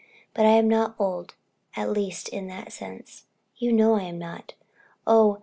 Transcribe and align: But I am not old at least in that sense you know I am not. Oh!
But 0.33 0.47
I 0.47 0.53
am 0.53 0.67
not 0.67 0.95
old 0.97 1.35
at 1.75 1.91
least 1.91 2.27
in 2.29 2.47
that 2.47 2.73
sense 2.73 3.27
you 3.57 3.71
know 3.71 3.97
I 3.97 4.01
am 4.05 4.17
not. 4.17 4.55
Oh! 5.05 5.37